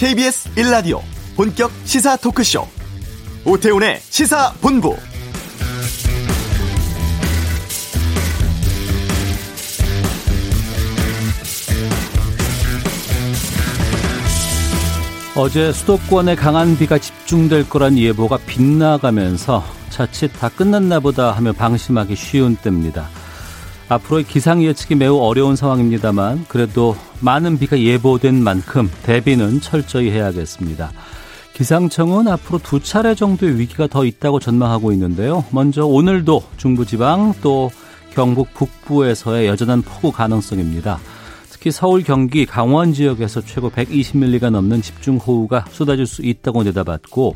[0.00, 1.02] KBS 1라디오
[1.36, 2.66] 본격 시사 토크쇼
[3.44, 4.96] 오태훈의 시사본부
[15.36, 22.56] 어제 수도권에 강한 비가 집중될 거란 예보가 빗나가면서 자칫 다 끝났나 보다 하며 방심하기 쉬운
[22.56, 23.06] 때입니다.
[23.90, 30.92] 앞으로의 기상 예측이 매우 어려운 상황입니다만 그래도 많은 비가 예보된 만큼 대비는 철저히 해야겠습니다.
[31.54, 35.44] 기상청은 앞으로 두 차례 정도의 위기가 더 있다고 전망하고 있는데요.
[35.50, 37.70] 먼저 오늘도 중부지방 또
[38.14, 41.00] 경북 북부에서의 여전한 폭우 가능성입니다.
[41.50, 47.34] 특히 서울, 경기, 강원 지역에서 최고 120mm가 넘는 집중호우가 쏟아질 수 있다고 내다봤고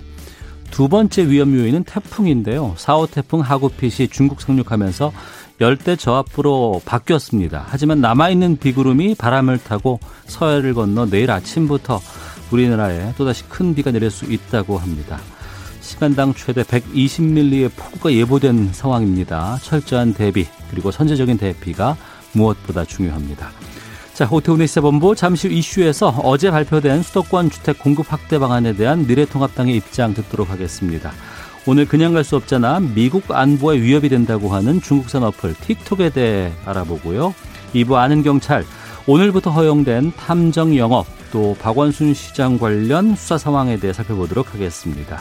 [0.71, 2.75] 두 번째 위험 요인은 태풍인데요.
[2.77, 5.13] 4호 태풍 하구핏이 중국 상륙하면서
[5.61, 7.65] 열대 저압부로 바뀌었습니다.
[7.69, 12.01] 하지만 남아있는 비구름이 바람을 타고 서해를 건너 내일 아침부터
[12.51, 15.21] 우리나라에 또다시 큰 비가 내릴 수 있다고 합니다.
[15.80, 19.59] 시간당 최대 120mm의 폭우가 예보된 상황입니다.
[19.63, 21.96] 철저한 대비 그리고 선제적인 대피가
[22.33, 23.51] 무엇보다 중요합니다.
[24.15, 29.77] 자, 오태훈의 시사본부 잠시 후 이슈에서 어제 발표된 수도권 주택 공급 확대 방안에 대한 미래통합당의
[29.77, 31.13] 입장 듣도록 하겠습니다.
[31.66, 37.34] 오늘 그냥 갈 수 없잖아 미국 안보에 위협이 된다고 하는 중국산 어플 틱톡에 대해 알아보고요.
[37.74, 38.65] 2부 아는 경찰
[39.06, 45.21] 오늘부터 허용된 탐정 영업 또 박원순 시장 관련 수사 상황에 대해 살펴보도록 하겠습니다.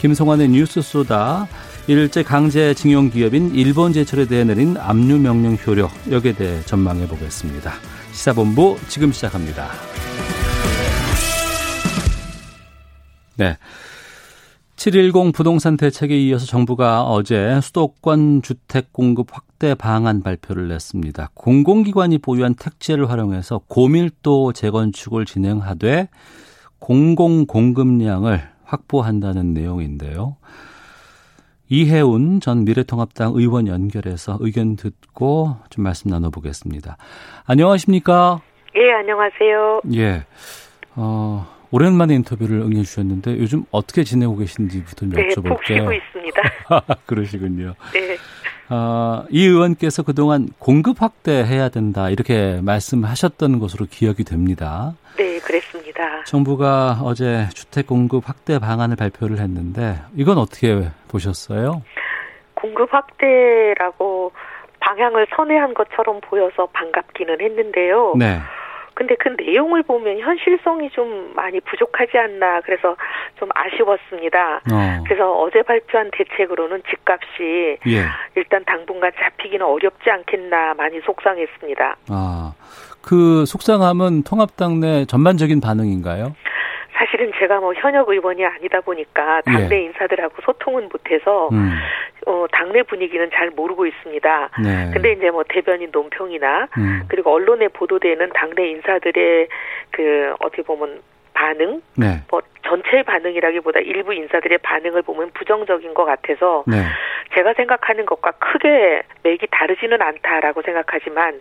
[0.00, 1.48] 김성환의 뉴스 소다
[1.86, 7.72] 일제 강제 징용 기업인 일본 제철에 대해 내린 압류 명령 효력 여기에 대해 전망해 보겠습니다.
[8.12, 9.68] 시사본부 지금 시작합니다.
[13.36, 13.56] 네.
[14.76, 21.30] 710 부동산 대책에 이어서 정부가 어제 수도권 주택 공급 확대 방안 발표를 냈습니다.
[21.34, 26.08] 공공기관이 보유한 택지를 활용해서 고밀도 재건축을 진행하되
[26.78, 30.36] 공공 공급량을 확보한다는 내용인데요.
[31.68, 36.98] 이혜운 전 미래통합당 의원 연결해서 의견 듣고 좀 말씀 나눠보겠습니다.
[37.46, 38.40] 안녕하십니까?
[38.76, 39.80] 예, 안녕하세요.
[39.94, 40.26] 예.
[40.94, 45.42] 어, 오랜만에 인터뷰를 응해 주셨는데 요즘 어떻게 지내고 계신지부터 네, 여쭤볼게요.
[45.42, 46.42] 네, 푹 쉬고 있습니다.
[47.06, 47.74] 그러시군요.
[47.92, 48.16] 네.
[48.68, 54.94] 아, 이 의원께서 그동안 공급 확대해야 된다 이렇게 말씀하셨던 것으로 기억이 됩니다.
[55.16, 56.24] 네, 그랬습니다.
[56.24, 61.82] 정부가 어제 주택 공급 확대 방안을 발표를 했는데 이건 어떻게 보셨어요?
[62.54, 64.32] 공급 확대라고
[64.80, 68.14] 방향을 선회한 것처럼 보여서 반갑기는 했는데요.
[68.16, 68.38] 네.
[68.96, 72.96] 근데 그 내용을 보면 현실성이 좀 많이 부족하지 않나 그래서
[73.38, 74.56] 좀 아쉬웠습니다.
[74.72, 75.04] 어.
[75.04, 78.04] 그래서 어제 발표한 대책으로는 집값이 예.
[78.34, 81.96] 일단 당분간 잡히기는 어렵지 않겠나 많이 속상했습니다.
[82.08, 82.54] 아,
[83.02, 86.34] 그 속상함은 통합당 내 전반적인 반응인가요?
[86.96, 89.84] 사실은 제가 뭐 현역 의원이 아니다 보니까 당내 예.
[89.84, 91.70] 인사들하고 소통은 못해서 음.
[92.26, 94.50] 어, 당내 분위기는 잘 모르고 있습니다.
[94.64, 94.90] 네.
[94.92, 97.02] 근데 이제 뭐 대변인 논평이나 음.
[97.08, 99.48] 그리고 언론에 보도되는 당내 인사들의
[99.90, 101.00] 그 어떻게 보면
[101.34, 102.22] 반응, 네.
[102.30, 106.82] 뭐 전체의 반응이라기보다 일부 인사들의 반응을 보면 부정적인 것 같아서 네.
[107.36, 111.38] 제가 생각하는 것과 크게 맥이 다르지는 않다라고 생각하지만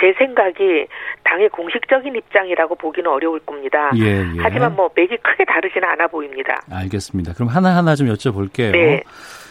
[0.00, 0.86] 제 생각이
[1.24, 3.90] 당의 공식적인 입장이라고 보기는 어려울 겁니다.
[3.96, 4.26] 예, 예.
[4.38, 6.62] 하지만 뭐 맥이 크게 다르지는 않아 보입니다.
[6.70, 7.32] 알겠습니다.
[7.34, 8.70] 그럼 하나하나 좀 여쭤볼게요.
[8.70, 9.02] 네.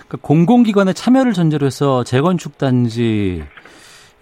[0.08, 3.44] 그러니까 공공기관의 참여를 전제로 해서 재건축 단지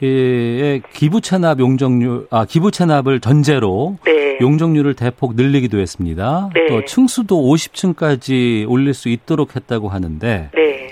[0.02, 4.38] 의 기부 체납 용적률 아 기부 체납을 전제로 네.
[4.42, 6.50] 용적률을 대폭 늘리기도 했습니다.
[6.54, 6.66] 네.
[6.68, 10.90] 또 층수도 50층까지 올릴 수 있도록 했다고 하는데 네.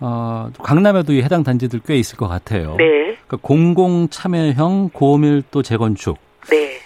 [0.00, 2.76] 어, 강남에도 이 해당 단지들 꽤 있을 것 같아요.
[2.76, 3.16] 네.
[3.26, 6.18] 그러니까 공공 참여형 고밀도 재건축.
[6.50, 6.78] 네.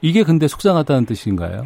[0.00, 1.64] 이게 근데 속상하다는 뜻인가요?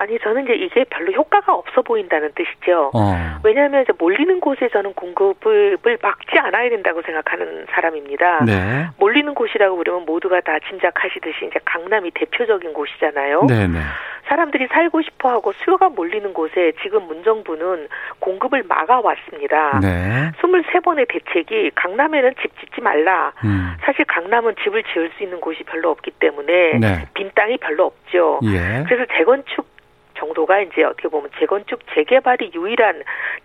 [0.00, 2.92] 아니 저는 이제 이게 별로 효과가 없어 보인다는 뜻이죠.
[2.94, 3.40] 어.
[3.42, 8.44] 왜냐하면 이제 몰리는 곳에 저는 공급을 막지 않아야 된다고 생각하는 사람입니다.
[8.44, 8.86] 네.
[8.98, 13.46] 몰리는 곳이라고 그러면 모두가 다 짐작하시듯이 이제 강남이 대표적인 곳이잖아요.
[13.48, 13.80] 네 네.
[14.28, 14.34] 네.
[14.34, 17.88] 사람들이 살고 싶어 하고 수요가 몰리는 곳에 지금 문정부는
[18.20, 19.80] 공급을 막아왔습니다.
[19.80, 20.30] 네.
[20.40, 23.32] 23번의 대책이 강남에는 집 짓지 말라.
[23.44, 23.74] 음.
[23.80, 27.06] 사실 강남은 집을 지을 수 있는 곳이 별로 없기 때문에 네.
[27.14, 28.40] 빈 땅이 별로 없죠.
[28.44, 28.84] 예.
[28.86, 29.77] 그래서 재건축
[30.18, 33.02] 정도가 이제 어떻게 보면 재건축 재개발이 유일한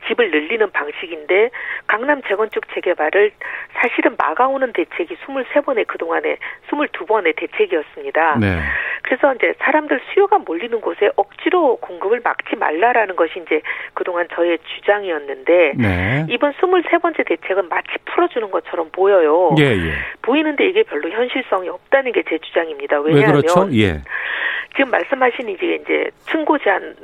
[0.07, 1.51] 집을 늘리는 방식인데
[1.87, 3.31] 강남 재건축 재개발을
[3.73, 6.37] 사실은 막아오는 대책이 23번의 그동안에
[6.69, 8.37] 22번의 대책이었습니다.
[8.39, 8.59] 네.
[9.03, 13.61] 그래서 이제 사람들 수요가 몰리는 곳에 억지로 공급을 막지 말라라는 것이 이제
[13.93, 16.25] 그동안 저의 주장이었는데 네.
[16.29, 19.55] 이번 23번째 대책은 마치 풀어주는 것처럼 보여요.
[19.59, 19.93] 예, 예.
[20.21, 22.99] 보이는데 이게 별로 현실성이 없다는 게 제 주장입니다.
[22.99, 23.69] 왜냐하면 왜 그렇죠?
[23.73, 24.01] 예.
[24.75, 26.95] 지금 말씀하신 이제 이제 층고 제한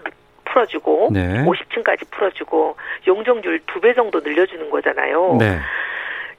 [0.45, 1.45] 풀어주고 네.
[1.45, 2.75] 50층까지 풀어주고
[3.07, 5.37] 용적률 두 배 정도 늘려주는 거잖아요.
[5.39, 5.59] 네.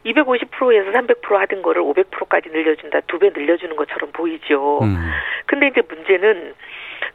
[0.05, 4.81] 250%에서 300% 하던 거를 500%까지 늘려준다, 두 배 늘려주는 것처럼 보이죠.
[4.83, 4.97] 음.
[5.47, 6.55] 근데 이제 문제는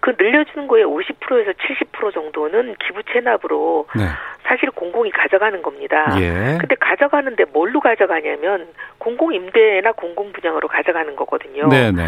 [0.02, 4.04] 그 늘려주는 거에 50%에서 70% 정도는 기부 체납으로 네.
[4.44, 6.16] 사실 공공이 가져가는 겁니다.
[6.22, 6.58] 예.
[6.60, 8.68] 근데 가져가는데 뭘로 가져가냐면
[9.00, 11.68] 공공 임대나 공공 분양으로 가져가는 거거든요.
[11.70, 12.04] 네, 네.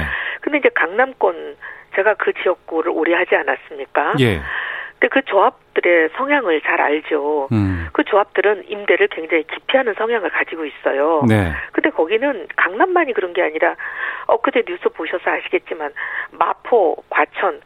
[0.47, 1.57] 근데 이제 강남권
[1.93, 4.13] 제가 그 지역구를 오래 하지 않았습니까?
[4.21, 4.39] 예.
[4.93, 7.49] 근데 그 조합들의 성향을 잘 알죠.
[7.51, 7.89] 음.
[7.91, 11.21] 그 조합들은 임대를 굉장히 기피하는 성향을 가지고 있어요.
[11.27, 11.51] 네.
[11.73, 13.75] 근데 거기는 강남만이 그런 게 아니라
[14.27, 15.91] 엊그제 뉴스 보셔서 아시겠지만
[16.31, 17.59] 마포, 과천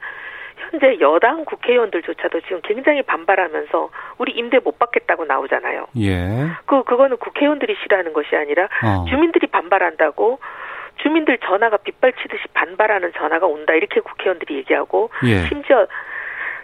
[0.57, 5.85] 현재 여당 국회의원들조차도 지금 굉장히 반발하면서 우리 임대 못 받겠다고 나오잖아요.
[5.99, 6.47] 예.
[6.65, 9.05] 그 그거는 국회의원들이 싫어하는 것이 아니라 어.
[9.07, 10.39] 주민들이 반발한다고
[10.97, 15.47] 주민들 전화가 빗발치듯이 반발하는 전화가 온다 이렇게 국회의원들이 얘기하고 예.
[15.47, 15.87] 심지어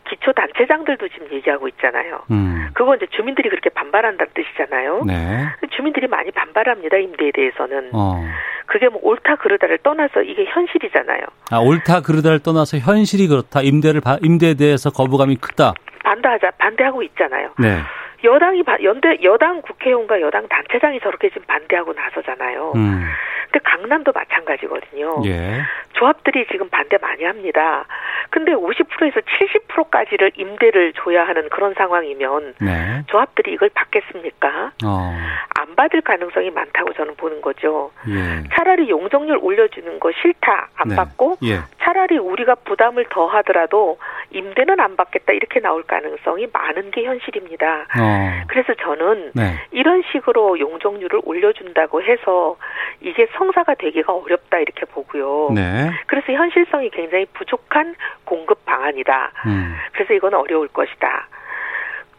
[0.09, 2.21] 기초 단체장들도 지금 얘기하고 있잖아요.
[2.31, 2.69] 음.
[2.73, 5.03] 그거 이제 주민들이 그렇게 반발한다는 뜻이잖아요.
[5.05, 5.45] 네.
[5.75, 7.89] 주민들이 많이 반발합니다 임대에 대해서는.
[7.93, 8.23] 어.
[8.67, 11.21] 그게 뭐 옳다 그르다를 떠나서 이게 현실이잖아요.
[11.51, 13.61] 아 옳다 그르다를 떠나서 현실이 그렇다.
[13.61, 15.73] 임대를 임대에 대해서 거부감이 크다.
[16.03, 17.51] 반대하자 반대하고 있잖아요.
[17.59, 17.79] 네.
[18.23, 22.73] 여당이 연대 여당 국회의원과 여당 단체장이 저렇게 지금 반대하고 나서잖아요.
[22.75, 23.03] 음.
[23.45, 25.21] 근데 강남도 마찬가지거든요.
[25.25, 25.61] 예.
[25.93, 27.85] 조합들이 지금 반대 많이 합니다.
[28.29, 33.03] 근데 50%에서 70%까지를 임대를 줘야 하는 그런 상황이면 네.
[33.07, 34.71] 조합들이 이걸 받겠습니까?
[34.85, 35.17] 어.
[35.59, 37.91] 안 받을 가능성이 많다고 저는 보는 거죠.
[38.09, 38.43] 예.
[38.53, 40.95] 차라리 용적률 올려주는 거 싫다 안 네.
[40.95, 41.59] 받고 예.
[41.81, 43.97] 차라리 우리가 부담을 더 하더라도
[44.31, 47.87] 임대는 안 받겠다 이렇게 나올 가능성이 많은 게 현실입니다.
[47.99, 48.43] 어.
[48.47, 49.55] 그래서 저는 네.
[49.71, 52.57] 이런 식으로 용적률을 올려준다고 해서
[53.01, 55.51] 이게 성사가 되기가 어렵다 이렇게 보고요.
[55.53, 55.91] 네.
[56.07, 57.95] 그래서 현실성이 굉장히 부족한
[58.27, 59.31] 공급 방안이다.
[59.47, 59.75] 음.
[59.93, 61.27] 그래서 이건 어려울 것이다.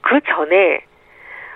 [0.01, 0.81] 그 전에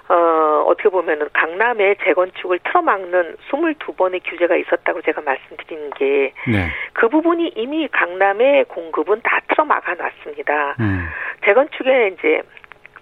[0.09, 6.69] 어, 어떻게 보면은 강남의 재건축을 틀어막는 22번의 규제가 있었다고 제가 말씀드리는 게, 네.
[6.93, 10.77] 그 부분이 이미 강남의 공급은 다 틀어막아 놨습니다.
[10.81, 11.09] 음.
[11.47, 12.43] 재건축에 이제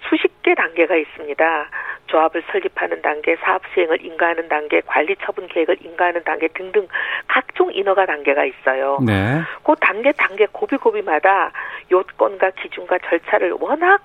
[0.08, 1.68] 수십 개 단계가 있습니다.
[2.06, 6.88] 조합을 설립하는 단계, 사업 수행을 인가하는 단계, 관리 처분 계획을 인가하는 단계 등등
[7.28, 8.98] 각종 인허가 단계가 있어요.
[9.04, 9.40] 네.
[9.62, 11.52] 그 단계 단계 고비고비마다
[11.90, 14.00] 요건과 기준과 절차를 워낙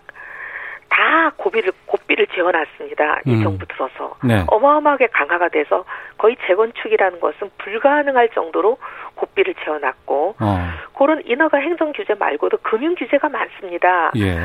[0.89, 3.21] 다 고비를 고비를 재어놨습니다.
[3.25, 3.44] 이 음.
[3.44, 4.44] 정부 들어서 네.
[4.48, 5.83] 어마어마하게 강화가 돼서
[6.18, 8.77] 거의 재건축이라는 것은 불가능할 정도로
[9.15, 10.69] 고비를 재어놨고 어.
[10.98, 14.12] 그런 인허가 행정 규제 말고도 금융 규제가 많습니다.
[14.15, 14.38] 예.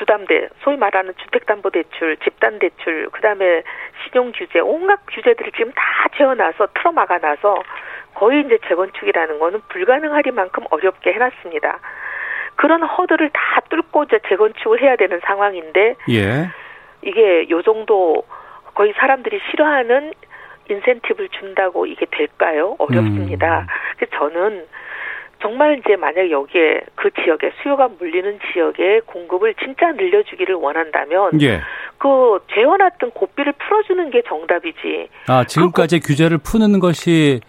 [0.00, 3.62] 주담대, 소위 말하는 주택담보대출, 집단대출, 그다음에
[4.02, 5.82] 신용규제, 온갖 규제들을 지금 다
[6.16, 7.62] 재어놔서 틀어막아놔서
[8.14, 11.78] 거의 이제 재건축이라는 거는 불가능하리만큼 어렵게 해놨습니다.
[12.56, 16.48] 그런 허들을 다 뚫고 이제 재건축을 해야 되는 상황인데 예.
[17.02, 18.24] 이게 요 정도
[18.74, 20.12] 거의 사람들이 싫어하는
[20.68, 22.76] 인센티브를 준다고 이게 될까요?
[22.78, 23.60] 어렵습니다.
[23.60, 23.66] 음.
[23.96, 24.66] 그래서 저는
[25.40, 31.60] 정말 이제 만약 여기에 그 지역에 수요가 몰리는 지역에 공급을 진짜 늘려주기를 원한다면 예.
[31.98, 35.08] 그 재워놨던 고비를 풀어주는 게 정답이지.
[35.28, 37.40] 아 지금까지 그 규제를 푸는 것이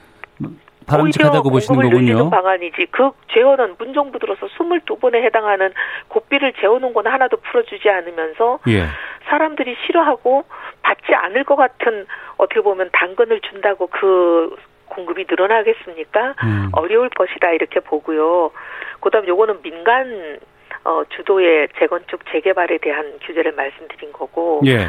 [0.88, 2.30] 바람직하다고 보시는 거군요.
[2.30, 2.88] 방안이지.
[2.92, 5.72] 그 재원은 문정부 들어서 22번에 해당하는
[6.08, 8.86] 고비를 재워놓은 건 하나도 풀어주지 않으면서 예.
[9.30, 10.44] 사람들이 싫어하고
[10.82, 12.06] 받지 않을 것 같은
[12.38, 14.56] 어떻게 보면 당근을 준다고 그
[14.91, 16.36] 공급이 늘어나겠습니까?
[16.43, 16.69] 음.
[16.74, 18.51] 어려울 것이다 이렇게 보고요.
[19.00, 20.39] 그다음 요거는 민간
[20.83, 24.88] 어, 주도의 재건축 재개발에 대한 규제를 말씀드린 거고 예.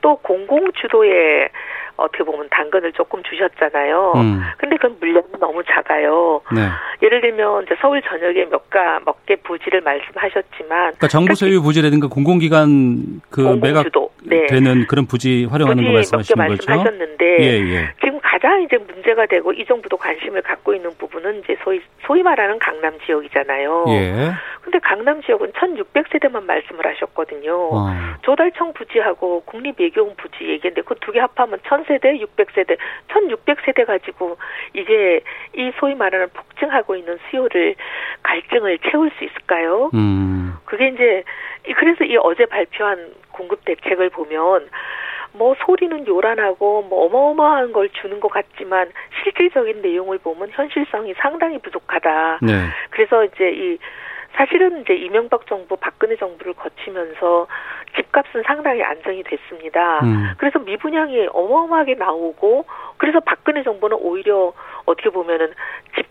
[0.00, 1.48] 또 공공 주도의
[1.96, 4.12] 어떻게 보면 당근을 조금 주셨잖아요.
[4.16, 4.40] 음.
[4.58, 6.40] 근데 그건 물량이 너무 작아요.
[6.54, 6.60] 네.
[7.02, 13.20] 예를 들면 이제 서울 전역에 몇가 몇 개 부지를 말씀하셨지만 그러니까 정부 소유 부지라든가 공공기관
[13.28, 13.84] 그 매각
[14.22, 14.46] 네.
[14.46, 16.64] 되는 그런 부지 활용하는 거 말씀하시는 거죠?
[16.66, 17.92] 말씀하셨는데 예, 예.
[18.02, 22.58] 지금 가장 이제 문제가 되고 이 정부도 관심을 갖고 있는 부분은 이제 소위 소위 말하는
[22.58, 23.86] 강남 지역이잖아요.
[23.88, 24.32] 예.
[24.60, 27.54] 근데 강남 지역은 1,600세대만 말씀을 하셨거든요.
[27.72, 27.86] 어.
[28.20, 32.76] 조달청 부지하고 국립예교원 부지 얘기인데 그 두 개 합하면 1,000세대, 600세대,
[33.08, 34.36] 1,600세대 가지고
[34.74, 35.22] 이제
[35.56, 37.76] 이 소위 말하는 폭증하고 있는 수요를
[38.22, 39.90] 갈증을 채울 수 있을까요?
[39.94, 40.52] 음.
[40.66, 41.24] 그게 이제
[41.76, 44.68] 그래서 이 어제 발표한 공급 대책을 보면
[45.32, 48.90] 뭐 소리는 요란하고 뭐 어마어마한 걸 주는 것 같지만
[49.22, 52.38] 실질적인 내용을 보면 현실성이 상당히 부족하다.
[52.42, 52.52] 네.
[52.90, 53.78] 그래서 이제 이
[54.34, 57.46] 사실은 이제 이명박 정부, 박근혜 정부를 거치면서
[57.96, 60.00] 집값은 상당히 안정이 됐습니다.
[60.04, 60.30] 음.
[60.38, 62.64] 그래서 미분양이 어마어마하게 나오고
[62.98, 64.52] 그래서 박근혜 정부는 오히려
[64.84, 65.52] 어떻게 보면은
[65.96, 66.06] 집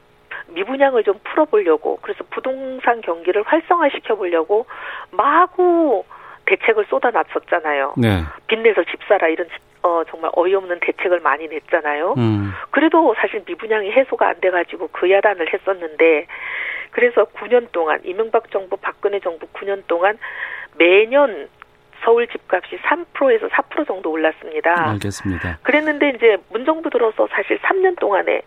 [0.47, 4.65] 미분양을 좀 풀어보려고 그래서 부동산 경기를 활성화시켜 보려고
[5.11, 6.03] 마구
[6.47, 7.93] 대책을 쏟아놨었잖아요.
[7.97, 8.23] 네.
[8.47, 9.47] 빚내서 집 사라 이런
[9.83, 12.15] 어 정말 어이없는 대책을 많이 냈잖아요.
[12.17, 12.51] 음.
[12.71, 16.25] 그래도 사실 미분양이 해소가 안 돼가지고 그 야단을 했었는데
[16.91, 20.17] 그래서 9년 동안 이명박 정부 박근혜 정부 9년 동안
[20.77, 21.47] 매년
[22.03, 24.91] 서울 집값이 3%에서 4% 정도 올랐습니다.
[24.91, 25.59] 알겠습니다.
[25.63, 28.41] 그랬는데 이제 문정부 들어서 사실 3년 동안에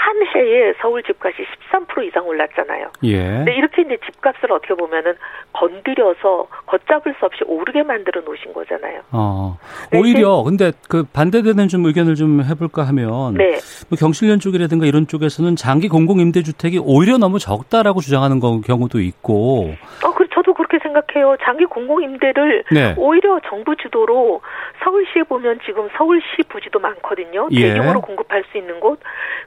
[0.00, 1.36] 한 해에 서울 집값이
[1.70, 2.90] 13% 이상 올랐잖아요.
[3.02, 3.18] 예.
[3.18, 5.14] 근데 이렇게 이제 집값을 어떻게 보면은
[5.52, 9.02] 건드려서 걷잡을 수 없이 오르게 만들어 놓으신 거잖아요.
[9.12, 9.58] 어.
[9.94, 13.58] 오히려 근데 그 반대되는 좀 의견을 좀 해볼까 하면 네.
[13.90, 19.74] 뭐 경실련 쪽이라든가 이런 쪽에서는 장기 공공 임대주택이 오히려 너무 적다라고 주장하는 경우도 있고.
[20.02, 21.36] 어, 그 저도 그렇게 생각해요.
[21.42, 22.94] 장기 공공 임대를 네.
[22.96, 24.40] 오히려 정부 주도로
[24.82, 27.48] 서울시에 보면 지금 서울시 부지도 많거든요.
[27.52, 27.74] 예.
[27.74, 29.00] 대규모로 공급할 수 있는 곳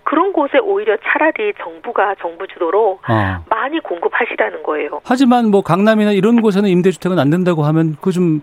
[0.03, 3.43] 그런 곳에 오히려 차라리 정부가 정부 주도로 어.
[3.49, 5.01] 많이 공급하시라는 거예요.
[5.03, 8.41] 하지만 뭐 강남이나 이런 곳에는 임대주택은 안 된다고 하면 그좀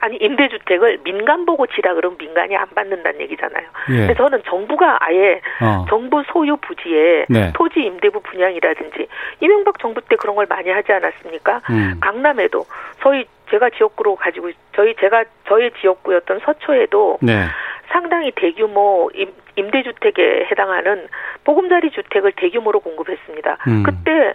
[0.00, 3.66] 아니 임대주택을 민간 보고 지라 그러면 민간이 안 받는다는 얘기잖아요.
[3.90, 4.06] 예.
[4.06, 5.86] 그래서 저는 정부가 아예 어.
[5.88, 7.52] 정부 소유 부지에 네.
[7.54, 9.08] 토지 임대부 분양이라든지
[9.40, 11.62] 이명박 정부 때 그런 걸 많이 하지 않았습니까?
[11.70, 11.98] 음.
[12.00, 12.64] 강남에도
[13.02, 17.46] 저희 제가 지역구로 가지고 저희 제가 저희 지역구였던 서초에도 네.
[17.88, 21.06] 상당히 대규모 임, 임대주택에 해당하는
[21.44, 23.58] 보금자리 주택을 대규모로 공급했습니다.
[23.68, 23.82] 음.
[23.82, 24.34] 그때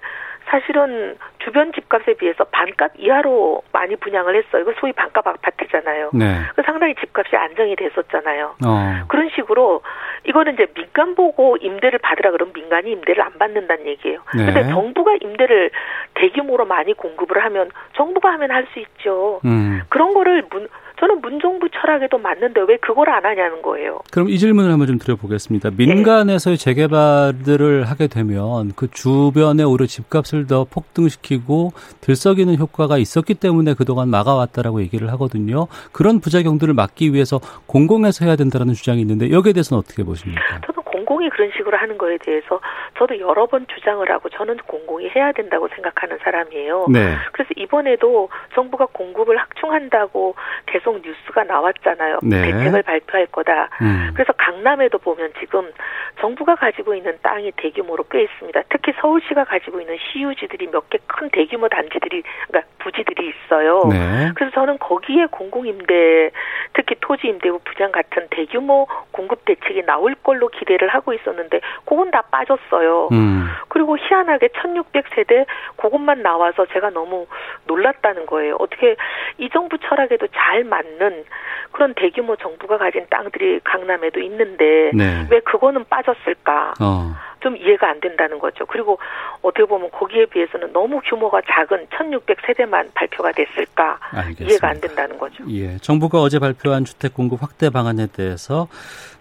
[0.50, 4.62] 사실은 주변 집값에 비해서 반값 이하로 많이 분양을 했어요.
[4.62, 6.12] 이거 소위 반값 아파트잖아요.
[6.14, 6.42] 네.
[6.66, 8.56] 상당히 집값이 안정이 됐었잖아요.
[8.66, 9.04] 어.
[9.08, 9.82] 그런 식으로
[10.26, 14.22] 이거는 이제 민간 보고 임대를 받으라 그러면 민간이 임대를 안 받는다는 얘기예요.
[14.36, 14.46] 네.
[14.46, 15.70] 근데 정부가 임대를
[16.16, 19.40] 대규모로 많이 공급을 하면 정부가 하면 할 수 있죠.
[19.46, 19.82] 음.
[19.88, 20.68] 그런 거를 문
[21.00, 24.00] 저는 문정부 철학에도 맞는데 왜 그걸 안 하냐는 거예요.
[24.12, 25.72] 그럼 이 질문을 한번 좀 드려보겠습니다.
[25.78, 34.10] 민간에서의 재개발들을 하게 되면 그 주변에 오히려 집값을 더 폭등시키고 들썩이는 효과가 있었기 때문에 그동안
[34.10, 35.68] 막아왔다라고 얘기를 하거든요.
[35.92, 40.62] 그런 부작용들을 막기 위해서 공공에서 해야 된다는 주장이 있는데 여기에 대해서는 어떻게 보십니까?
[41.08, 42.60] 공공이 그런 식으로 하는 거에 대해서
[42.98, 46.88] 저도 여러 번 주장을 하고 저는 공공이 해야 된다고 생각하는 사람이에요.
[46.92, 47.16] 네.
[47.32, 50.36] 그래서 이번에도 정부가 공급을 확충한다고
[50.66, 52.20] 계속 뉴스가 나왔잖아요.
[52.24, 52.52] 네.
[52.52, 53.70] 대책을 발표할 거다.
[53.82, 54.12] 음.
[54.14, 55.72] 그래서 강남에도 보면 지금
[56.20, 58.64] 정부가 가지고 있는 땅이 대규모로 꽤 있습니다.
[58.70, 63.82] 특히 서울시가 가지고 있는 시유지들이 몇 개 큰 대규모 단지들이 그러니까 부지들이 있어요.
[63.90, 64.32] 네.
[64.36, 66.32] 그래서 저는 거기에 공공 임대
[66.74, 72.22] 특히 토지 임대부 부장 같은 대규모 공급 대책이 나올 걸로 기대를 하고 있었는데 그건 다
[72.32, 73.10] 빠졌어요.
[73.12, 73.48] 음.
[73.70, 75.46] 그리고 희한하게 1600세대
[75.78, 77.28] 그것만 나와서 제가 너무
[77.66, 78.56] 놀랐다는 거예요.
[78.60, 78.96] 어떻게
[79.38, 81.26] 이 정부 철학에도 잘 맞는
[81.72, 85.28] 그런 대규모 정부가 가진 땅들이 강남에도 있는데 네.
[85.30, 86.74] 왜 그거는 빠졌을까?
[86.82, 87.14] 어.
[87.40, 88.66] 좀 이해가 안 된다는 거죠.
[88.66, 88.98] 그리고
[89.42, 94.00] 어떻게 보면 거기에 비해서는 너무 규모가 작은 1600세대만 발표가 됐을까?
[94.12, 94.46] 알겠습니다.
[94.46, 95.44] 이해가 안 된다는 거죠.
[95.50, 95.78] 예.
[95.78, 98.68] 정부가 어제 발표한 주택 공급 확대 방안에 대해서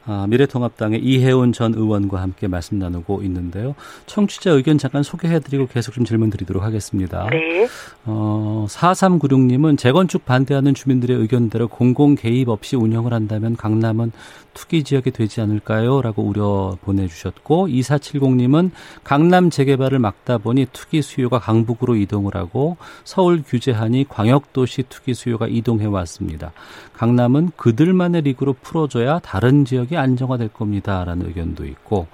[0.08, 3.74] 아, 미래통합당의 이혜훈 전 의원과 함께 말씀 나누고 있는데요.
[4.06, 7.26] 청취자 의견 잠깐 소개해드리고 계속 좀 질문 드리도록 하겠습니다.
[7.28, 7.66] 네.
[8.04, 14.12] 어, 4396님은 재건축 반대하는 주민들의 의견대로 공공 개입 없이 운영을 한다면 강남은
[14.54, 16.00] 투기 지역이 되지 않을까요?
[16.00, 17.68] 라고 우려 보내주셨고
[18.12, 18.70] 2470님은
[19.04, 25.86] 강남 재개발을 막다 보니 투기 수요가 강북으로 이동을 하고 서울 규제하니 광역도시 투기 수요가 이동해
[25.86, 26.52] 왔습니다.
[26.94, 31.04] 강남은 그들만의 리그로 풀어줘야 다른 지역이 안정화될 겁니다.
[31.04, 32.06] 라는 의견도 있고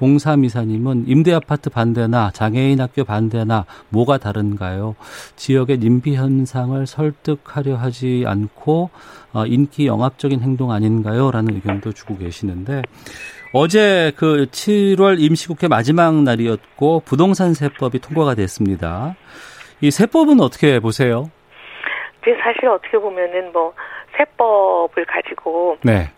[0.00, 4.96] 0324님은 임대 아파트 반대나 장애인 학교 반대나 뭐가 다른가요?
[5.36, 8.90] 지역의 님비 현상을 설득하려 하지 않고
[9.32, 11.30] 어, 인기 영합적인 행동 아닌가요?
[11.30, 12.82] 라는 의견도 주고 계시는데
[13.52, 19.16] 어제 그 7월 임시국회 마지막 날이었고 부동산 세법이 통과가 됐습니다.
[19.80, 21.30] 이 세법은 어떻게 보세요?
[22.42, 23.74] 사실 어떻게 보면은 뭐
[24.16, 26.12] 세법을 가지고 네.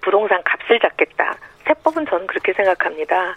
[0.00, 1.34] 부동산 값을 잡겠다.
[1.66, 3.34] 세법은 저는 그렇게 생각합니다.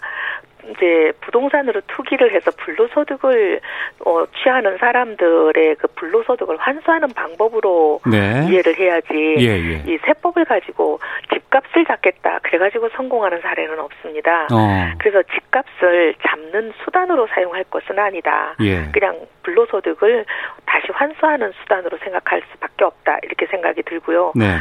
[0.70, 3.60] 이제 부동산으로 투기를 해서 불로소득을
[4.04, 8.46] 어, 취하는 사람들의 그 불로소득을 환수하는 방법으로 네.
[8.48, 9.82] 이해를 해야지 예, 예.
[9.86, 11.00] 이 세법을 가지고
[11.32, 14.48] 집값을 잡겠다 그래가지고 성공하는 사례는 없습니다.
[14.52, 14.92] 어.
[14.98, 18.54] 그래서 집값을 잡는 수단으로 사용할 것은 아니다.
[18.60, 18.90] 예.
[18.92, 20.24] 그냥 불로소득을
[20.66, 24.32] 다시 환수하는 수단으로 생각할 수밖에 없다 이렇게 생각이 들고요.
[24.34, 24.58] 네.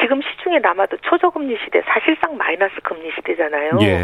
[0.00, 3.78] 지금 시중에 남아도 초저금리 시대 사실상 마이너스 금리 시대잖아요.
[3.82, 3.98] 예.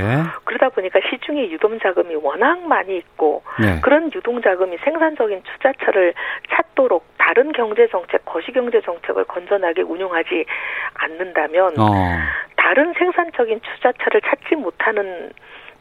[0.44, 3.80] 그러다 보니까 시중에 유동 자금이 워낙 많이 있고 네.
[3.80, 6.14] 그런 유동 자금이 생산적인 투자처를
[6.50, 10.44] 찾도록 다른 경제 정책, 거시 경제 정책을 건전하게 운용하지
[10.94, 11.92] 않는다면 어.
[12.56, 15.30] 다른 생산적인 투자처를 찾지 못하는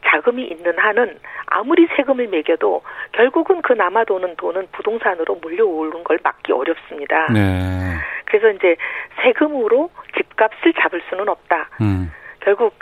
[0.06, 2.82] 자금이 있는 한은 아무리 세금을 매겨도
[3.12, 7.32] 결국은 그 남아도는 돈은 부동산으로 몰려오는 걸 막기 어렵습니다.
[7.32, 7.96] 네.
[8.24, 8.76] 그래서 이제
[9.22, 11.68] 세금으로 집값을 잡을 수는 없다.
[11.80, 12.12] 음.
[12.40, 12.74] 결국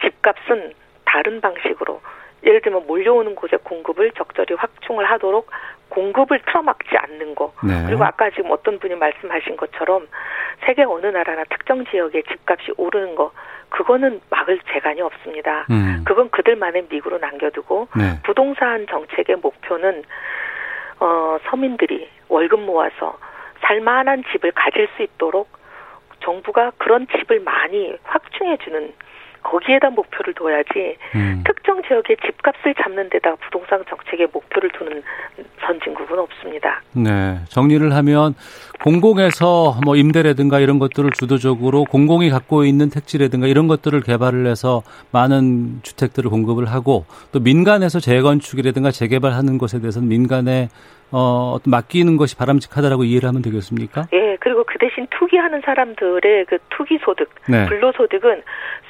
[0.00, 0.72] 집값은
[1.04, 2.00] 다른 방식으로
[2.44, 5.48] 예를 들면 몰려오는 곳에 공급을 적절히 확충을 하도록
[5.94, 7.52] 공급을 틀어막지 않는 거.
[7.62, 7.84] 네.
[7.86, 10.08] 그리고 아까 지금 어떤 분이 말씀하신 것처럼
[10.66, 13.32] 세계 어느 나라나 특정 지역에 집값이 오르는 거
[13.68, 15.66] 그거는 막을 재간이 없습니다.
[15.70, 16.02] 음.
[16.04, 18.18] 그건 그들만의 미국으로 남겨두고 네.
[18.24, 20.02] 부동산 정책의 목표는
[21.00, 23.18] 어 서민들이 월급 모아서
[23.62, 25.48] 살만한 집을 가질 수 있도록
[26.20, 28.92] 정부가 그런 집을 많이 확충해 주는
[29.44, 31.44] 거기에다 목표를 둬야지 음.
[31.46, 35.02] 특정 지역의 집값을 잡는 데다 부동산 정책의 목표를 두는
[35.60, 36.82] 선진국은 없습니다.
[36.92, 37.38] 네.
[37.48, 38.34] 정리를 하면
[38.82, 44.82] 공공에서 뭐 임대라든가 이런 것들을 주도적으로 공공이 갖고 있는 택지라든가 이런 것들을 개발을 해서
[45.12, 50.68] 많은 주택들을 공급을 하고 또 민간에서 재건축이라든가 재개발하는 것에 대해서는 민간에
[51.16, 54.08] 어, 맡기는 것이 바람직하다라고 이해를 하면 되겠습니까?
[54.12, 54.53] 예, 그리고 그
[54.84, 57.64] 대신 투기하는 사람들의 그 투기 소득, 네.
[57.66, 58.42] 불로 소득은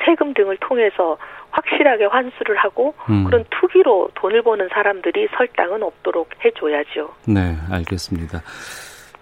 [0.05, 1.17] 세금 등을 통해서
[1.51, 3.25] 확실하게 환수를 하고 음.
[3.25, 7.15] 그런 투기로 돈을 버는 사람들이 설당은 없도록 해줘야죠.
[7.29, 8.41] 네, 알겠습니다.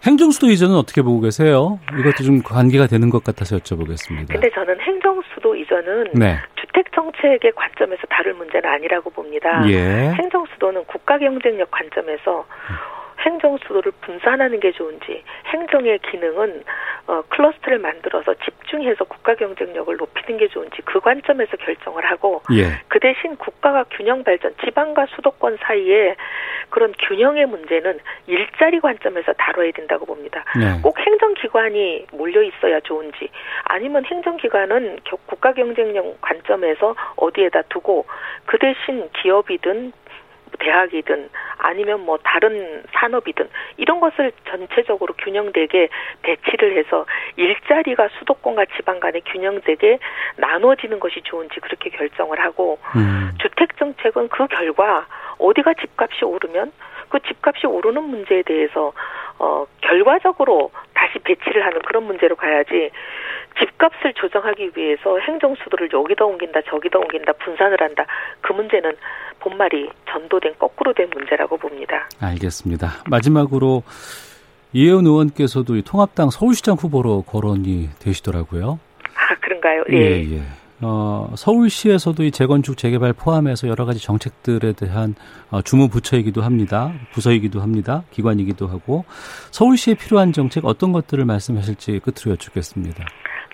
[0.07, 1.79] 행정수도 이전은 어떻게 보고 계세요?
[1.93, 4.33] 이것도 좀 관계가 되는 것 같아서 여쭤보겠습니다.
[4.33, 6.39] 근데 저는 행정수도 이전은 네.
[6.57, 9.63] 주택 정책의 관점에서 다룰 문제는 아니라고 봅니다.
[9.69, 10.11] 예.
[10.15, 12.47] 행정수도는 국가 경쟁력 관점에서
[13.23, 16.65] 행정 수도를 분산하는 게 좋은지 행정의 기능은
[17.07, 22.81] 어, 클러스터를 만들어서 집중해서 국가 경쟁력을 높이는 게 좋은지 그 관점에서 결정을 하고 예.
[22.89, 26.15] 그 대신 국가가 균형 발전 지방과 수도권 사이에
[26.71, 30.45] 그런 균형의 문제는 일자리 관점에서 다뤄야 된다고 봅니다.
[30.59, 30.81] 네.
[30.83, 33.29] 꼭 행정기관이 몰려 있어야 좋은지
[33.65, 38.07] 아니면 행정기관은 국가 경쟁력 관점에서 어디에다 두고
[38.47, 39.93] 그 대신 기업이든
[40.59, 45.89] 대학이든 아니면 뭐 다른 산업이든 이런 것을 전체적으로 균형되게
[46.23, 49.99] 배치를 해서 일자리가 수도권과 지방 간에 균형되게
[50.37, 53.31] 나눠지는 것이 좋은지 그렇게 결정을 하고 음.
[53.41, 55.07] 주택 정책은 그 결과
[55.39, 56.73] 어디가 집값이 오르면
[57.09, 58.93] 그 집값이 오르는 문제에 대해서
[59.39, 62.91] 어 결과적으로 다시 배치를 하는 그런 문제로 가야지
[63.63, 68.05] 집값을 조정하기 위해서 행정 수도를 여기다 옮긴다 저기다 옮긴다 분산을 한다
[68.41, 68.93] 그 문제는
[69.41, 72.09] 본말이 전도된 거꾸로 된 문제라고 봅니다.
[72.21, 72.89] 알겠습니다.
[73.11, 73.83] 마지막으로
[74.73, 78.79] 이혜원 의원께서도 통합당 서울시장 후보로 거론이 되시더라고요.
[79.15, 79.85] 아 그런가요?
[79.91, 79.97] 예.
[79.97, 80.43] 예, 예.
[80.85, 85.15] 어, 서울시에서도 이 재건축 재개발 포함해서 여러 가지 정책들에 대한
[85.51, 86.93] 어, 주무 부처이기도 합니다.
[87.13, 88.03] 부서이기도 합니다.
[88.11, 89.05] 기관이기도 하고
[89.53, 93.05] 서울시에 필요한 정책 어떤 것들을 말씀하실지 끝으로 여쭙겠습니다.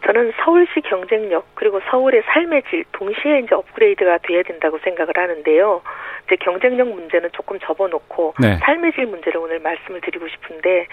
[0.08, 5.82] 저는 서울시 경쟁력 그리고 서울의 삶의 질 동시에 이제 업그레이드가 돼야 된다고 생각을 하는데요.
[6.24, 8.56] 이제 경쟁력 문제는 조금 접어놓고 네.
[8.56, 10.86] 삶의 질 문제를 오늘 말씀을 드리고 싶은데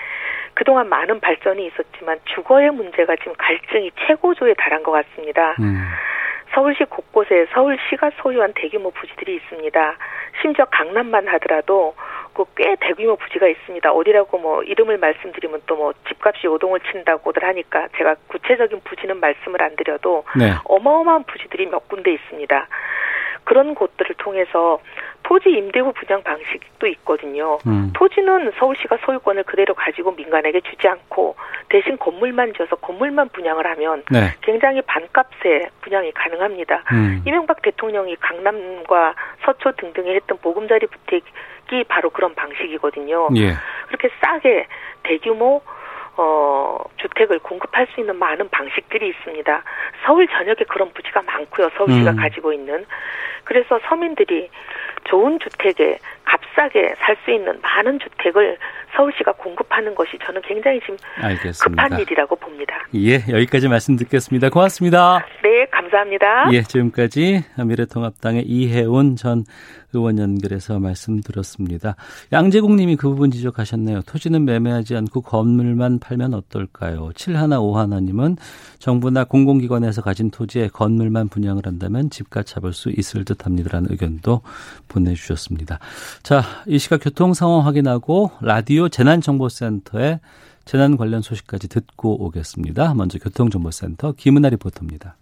[0.54, 5.56] 그동안 많은 발전이 있었지만 주거의 문제가 지금 갈증이 최고조에 달한 것 같습니다.
[5.62, 5.82] 음.
[6.54, 9.98] 서울시 곳곳에 서울시가 소유한 대규모 부지들이 있습니다.
[10.42, 11.96] 심지어 강남만 하더라도
[12.36, 13.92] 그꽤 대규모 부지가 있습니다.
[13.92, 19.76] 어디라고 뭐 이름을 말씀드리면 또 뭐 집값이 요동을 친다고들 하니까 제가 구체적인 부지는 말씀을 안
[19.76, 20.54] 드려도 네.
[20.64, 22.68] 어마어마한 부지들이 몇 군데 있습니다.
[23.44, 24.80] 그런 곳들을 통해서
[25.22, 27.58] 토지 임대부 분양 방식도 있거든요.
[27.68, 27.92] 음.
[27.94, 31.36] 토지는 서울시가 소유권을 그대로 가지고 민간에게 주지 않고
[31.70, 34.34] 대신 건물만 지어서 건물만 분양을 하면 네.
[34.42, 36.84] 굉장히 반값에 분양이 가능합니다.
[36.92, 37.22] 음.
[37.26, 41.24] 이명박 대통령이 강남과 서초 등등에 했던 보금자리 주택
[41.72, 43.30] 이 바로 그런 방식이거든요.
[43.38, 43.54] 예.
[43.88, 44.68] 그렇게 싸게
[45.04, 45.62] 대규모
[46.18, 49.64] 어, 주택을 공급할 수 있는 많은 방식들이 있습니다.
[50.06, 51.70] 서울 전역에 그런 부지가 많고요.
[51.78, 52.16] 서울시가 음.
[52.16, 52.86] 가지고 있는.
[53.44, 54.50] 그래서 서민들이
[55.06, 58.58] 좋은 주택에 값싸게 살 수 있는 많은 주택을
[58.96, 61.84] 서울시가 공급하는 것이 저는 굉장히 지금 알겠습니다.
[61.84, 62.76] 급한 일이라고 봅니다.
[62.96, 64.50] 예, 여기까지 말씀 듣겠습니다.
[64.50, 65.26] 고맙습니다.
[65.44, 66.50] 네, 감사합니다.
[66.54, 69.44] 예, 지금까지 미래통합당의 이혜원 전
[69.94, 71.96] 의원 연결해서 말씀드렸습니다.
[72.32, 74.02] 양재국 님이 그 부분 지적하셨네요.
[74.02, 77.12] 토지는 매매하지 않고 건물만 팔면 어떨까요?
[77.16, 78.36] 7151 님은
[78.80, 84.42] 정부나 공공기관에서 가진 토지에 건물만 분양을 한다면 집값 잡을 수 있을 듯 합니다라는 의견도
[84.90, 85.80] 보내주셨습니다.
[86.24, 90.20] 자, 이 시각 교통 상황 확인하고 라디오 재난정보센터에
[90.66, 92.94] 재난 관련 소식까지 듣고 오겠습니다.
[92.96, 95.16] 먼저 교통정보센터 김은아 리포터입니다.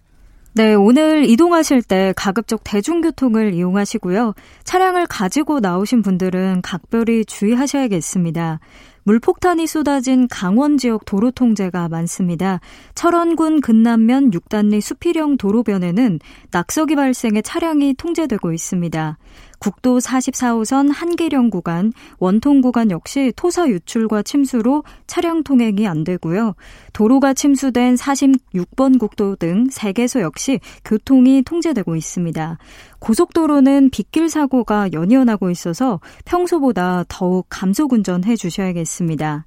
[0.55, 4.35] 네, 오늘 이동하실 때 가급적 대중교통을 이용하시고요.
[4.63, 8.59] 차량을 가지고 나오신 분들은 각별히 주의하셔야겠습니다.
[9.05, 12.59] 물폭탄이 쏟아진 강원 지역 도로 통제가 많습니다.
[12.95, 16.19] 철원군 근남면 6단리 수필형 도로변에는
[16.51, 19.17] 낙석이 발생해 차량이 통제되고 있습니다.
[19.63, 26.55] 국도 44호선 한계령 구간, 원통 구간 역시 토사 유출과 침수로 차량 통행이 안 되고요.
[26.91, 32.57] 도로가 침수된 46번 국도 등 3개소 역시 교통이 통제되고 있습니다.
[32.99, 39.45] 고속도로는 빗길 사고가 연이어 나고 있어서 평소보다 더욱 감속 운전해 주셔야겠습니다.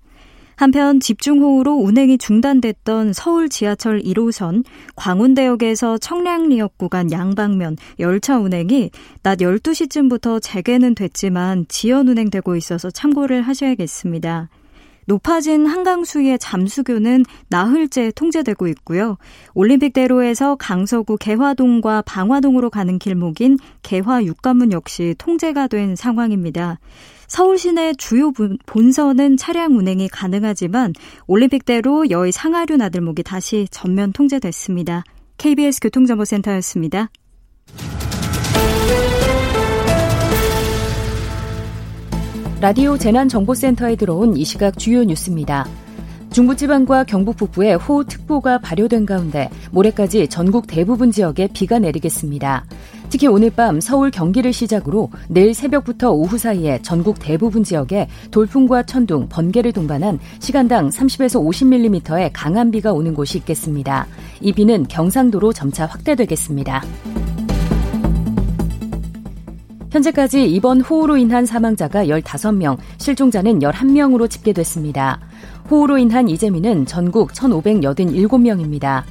[0.56, 4.64] 한편 집중호우로 운행이 중단됐던 서울 지하철 1호선
[4.96, 8.90] 광운대역에서 청량리역 구간 양방면 열차 운행이
[9.22, 14.48] 낮 12시쯤부터 재개는 됐지만 지연 운행되고 있어서 참고를 하셔야겠습니다.
[15.08, 19.18] 높아진 한강 수위의 잠수교는 나흘째 통제되고 있고요.
[19.54, 26.80] 올림픽대로에서 강서구 개화동과 방화동으로 가는 길목인 개화 육관문 역시 통제가 된 상황입니다.
[27.28, 28.32] 서울 시내 주요
[28.66, 30.92] 본선은 차량 운행이 가능하지만
[31.26, 35.04] 올림픽대로 여의 상하류 나들목이 다시 전면 통제됐습니다.
[35.38, 37.10] KBS 교통정보센터였습니다.
[42.60, 45.66] 라디오 재난정보센터에 들어온 이 시각 주요 뉴스입니다.
[46.30, 52.64] 중부지방과 경북 북부에 호우특보가 발효된 가운데 모레까지 전국 대부분 지역에 비가 내리겠습니다.
[53.08, 59.28] 특히 오늘 밤 서울 경기를 시작으로 내일 새벽부터 오후 사이에 전국 대부분 지역에 돌풍과 천둥,
[59.28, 64.06] 번개를 동반한 시간당 30에서 50mm의 강한 비가 오는 곳이 있겠습니다.
[64.40, 66.82] 이 비는 경상도로 점차 확대되겠습니다.
[69.96, 75.20] 현재까지 이번 호우로 인한 사망자가 15명, 실종자는 11명으로 집계됐습니다.
[75.70, 79.02] 호우로 인한 이재민은 전국 1,587명입니다.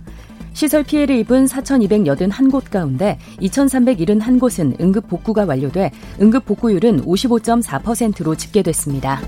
[0.54, 5.92] 시설 피해를 입은 4,281곳 가운데 2,371곳은 응급 복구가 완료돼
[6.22, 9.20] 응급 복구율은 55.4%로 집계됐습니다.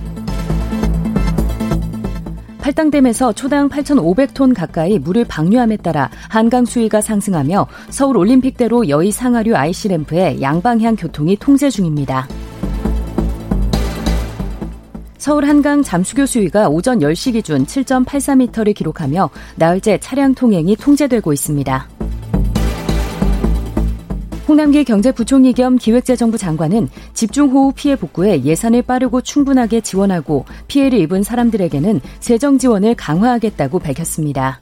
[2.61, 10.41] 팔당댐에서 초당 8,500톤 가까이 물을 방류함에 따라 한강 수위가 상승하며 서울 올림픽대로 여의 상하류 IC램프의
[10.41, 12.27] 양방향 교통이 통제 중입니다.
[15.27, 21.89] 서울 한강 잠수교 수위가 오전 10시 기준 7.84m를 기록하며 나흘째 차량 통행이 통제되고 있습니다.
[24.47, 31.99] 홍남기 경제부총리 겸 기획재정부 장관은 집중호우 피해 복구에 예산을 빠르고 충분하게 지원하고 피해를 입은 사람들에게는
[32.21, 34.61] 재정 지원을 강화하겠다고 밝혔습니다.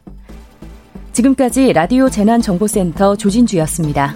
[1.12, 4.16] 지금까지 라디오 재난정보센터 조진주였습니다.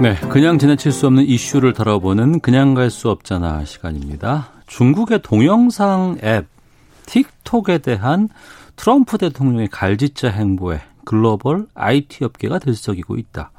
[0.00, 4.50] 네, 그냥 지나칠 수 없는 이슈를 다뤄보는 그냥 갈 수 없잖아 시간입니다.
[4.66, 6.46] 중국의 동영상 앱
[7.06, 8.28] 틱톡에 대한
[8.76, 13.50] 트럼프 대통령의 갈짓자 행보에 글로벌 IT 업계가 들썩이고 있다.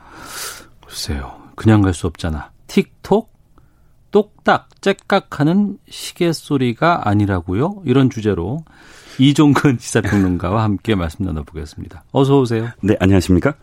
[0.86, 2.52] 글쎄요, 그냥 갈 수 없잖아.
[2.67, 3.34] 틱톡
[4.12, 7.82] 똑딱 째깍하는 시계 소리가 아니라고요?
[7.86, 8.63] 이런 주제로
[9.19, 12.04] 이종근 시사평론가와 함께 말씀 나눠보겠습니다.
[12.12, 12.69] 어서 오세요.
[12.82, 13.56] 네, 안녕하십니까?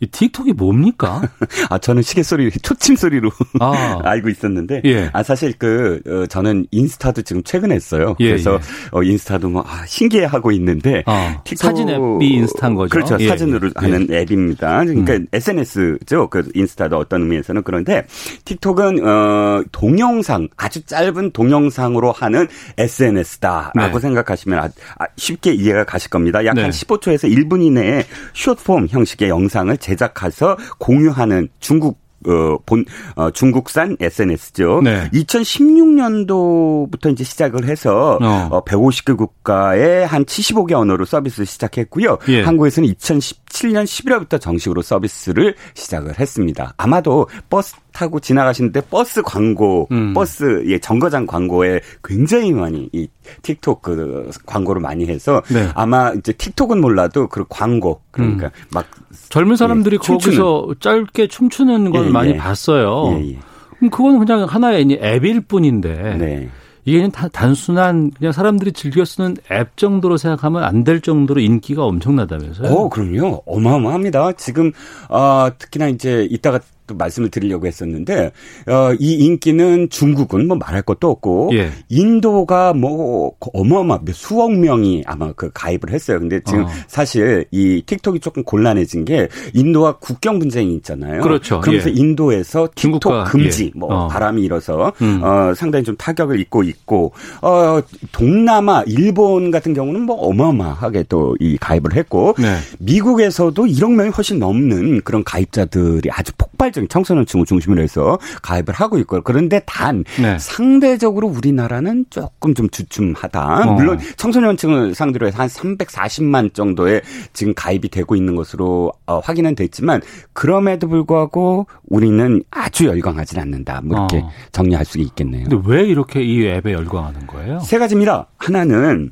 [0.00, 1.22] 이 틱톡이 뭡니까?
[1.70, 3.30] 아 저는 시계 소리, 초침 소리로
[3.60, 4.00] 아.
[4.04, 5.08] 알고 있었는데, 예.
[5.12, 8.16] 아 사실 그 어, 저는 인스타도 지금 최근에 했어요.
[8.20, 8.58] 예, 그래서 예.
[8.92, 12.90] 어, 인스타도 뭐 아, 신기해 하고 있는데 아, 틱톡 사진 앱이 인스타인 거죠.
[12.90, 13.72] 그렇죠, 예, 사진으로 예.
[13.76, 14.84] 하는 앱입니다.
[14.84, 15.26] 그러니까 음.
[15.32, 16.28] SNS죠.
[16.28, 18.04] 그 인스타도 어떤 의미에서는 그런데
[18.44, 24.00] 틱톡은 어 동영상 아주 짧은 동영상으로 하는 SNS다라고 네.
[24.00, 26.44] 생각하시면 아, 아, 쉽게 이해가 가실 겁니다.
[26.44, 33.98] 약 한 15초에서 1분 이내에 숏폼 형식의 영상을 제작해서 공유하는 중국 어, 본, 어, 중국산
[34.00, 34.80] SNS죠.
[34.82, 35.10] 네.
[35.12, 38.48] 2016년도부터 이제 시작을 해서, 어.
[38.50, 42.16] 어 150개 국가에 한 75개 언어로 서비스를 시작했고요.
[42.28, 42.42] 예.
[42.42, 46.72] 한국에서는 2017년 11월부터 정식으로 서비스를 시작을 했습니다.
[46.78, 50.12] 아마도 버스 타고 지나가시는데 버스 광고, 음.
[50.12, 53.08] 버스 예 정거장 광고에 굉장히 많이 이
[53.42, 55.68] 틱톡 그 광고를 많이 해서 네.
[55.74, 58.50] 아마 이제 틱톡은 몰라도 그 광고 그러니까 음.
[58.72, 58.86] 막
[59.30, 62.36] 젊은 사람들이 예, 거기서 짧게 춤추는 걸 예, 많이 예.
[62.36, 63.16] 봤어요.
[63.20, 63.38] 예, 예.
[63.78, 66.16] 그럼 그건 그냥 하나의 앱일 뿐인데.
[66.18, 66.48] 네.
[66.86, 72.70] 이게 그냥 단순한 그냥 사람들이 즐겨 쓰는 앱 정도로 생각하면 안 될 정도로 인기가 엄청나다면서요?
[72.70, 73.42] 어, 그럼요.
[73.46, 74.32] 어마어마합니다.
[74.32, 74.70] 지금
[75.08, 78.32] 어, 특히나 이제 이따가 또 말씀을 드리려고 했었는데
[78.66, 81.70] 어, 이 인기는 중국은 뭐 말할 것도 없고 예.
[81.88, 86.18] 인도가 뭐 어마어마 수억 명이 아마 그 가입을 했어요.
[86.18, 86.68] 근데 지금 어.
[86.86, 91.22] 사실 이 틱톡이 조금 곤란해진 게 인도와 국경 분쟁이 있잖아요.
[91.22, 91.60] 그렇죠.
[91.60, 91.94] 그러면서 예.
[91.94, 93.78] 인도에서 틱톡 중국과, 금지 예.
[93.78, 94.08] 뭐 어.
[94.08, 95.20] 바람이 일어서 음.
[95.22, 97.80] 어, 상당히 좀 타격을 입고 있고 어,
[98.12, 102.56] 동남아 일본 같은 경우는 뭐 어마어마하게 또 이 가입을 했고 네.
[102.78, 108.98] 미국에서도 1억 명이 훨씬 넘는 그런 가입자들이 아주 폭 발적인 청소년층을 중심으로 해서 가입을 하고
[108.98, 110.38] 있고 그런데 단 네.
[110.38, 113.68] 상대적으로 우리나라는 조금 좀 주춤하다.
[113.68, 113.72] 어.
[113.74, 120.00] 물론 청소년층을 상대로 해서 한 340만 정도의 지금 가입이 되고 있는 것으로 어, 확인은 됐지만
[120.32, 123.82] 그럼에도 불구하고 우리는 아주 열광하지 않는다.
[123.84, 124.30] 뭐 이렇게 어.
[124.52, 125.48] 정리할 수 있겠네요.
[125.48, 127.60] 근데 왜 이렇게 이 앱에 열광하는 거예요?
[127.60, 128.28] 세 가지입니다.
[128.38, 129.10] 하나는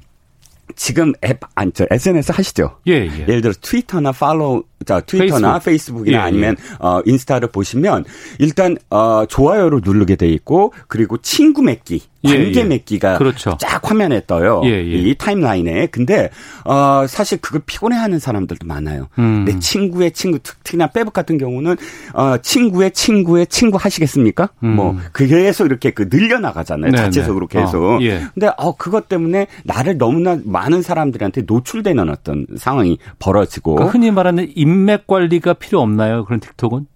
[0.77, 2.79] 지금 앱, 안, 저, SNS 하시죠?
[2.87, 3.21] 예, 예.
[3.29, 6.09] 예를 들어 트위터나 팔로우, 자, 트위터나 페이스북.
[6.09, 8.05] 이나 예, 예, 아니면, 어, 인스타를 보시면,
[8.39, 12.03] 일단, 어, 좋아요를 누르게 돼 있고, 그리고 친구 맺기.
[12.25, 13.57] 관계 예, 맺기가 그렇죠.
[13.59, 14.63] 쫙 화면에 떠요.
[14.65, 14.83] 예, 예.
[14.83, 15.87] 이 타임라인에.
[15.87, 16.31] 근데
[16.65, 19.09] 어 사실 그걸 피곤해하는 사람들도 많아요.
[19.19, 19.45] 음.
[19.45, 21.77] 내 친구의 친구 특히나 빼북 같은 경우는
[22.15, 24.51] 어 친구의 친구의 친구 하시겠습니까?
[24.63, 24.77] 음.
[24.77, 26.93] 뭐 계속 이렇게 그 늘려 나가잖아요.
[26.93, 26.97] 네네.
[26.97, 27.61] 자체적으로 네.
[27.61, 27.83] 계속.
[27.83, 28.23] 어, 예.
[28.35, 34.49] 근데 어 그것 때문에 나를 너무나 많은 사람들한테 노출되는 어떤 상황이 벌어지고 그러니까 흔히 말하는
[34.73, 36.25] 인맥 관리가 필요 없나요?
[36.25, 36.87] 그런 틱톡은?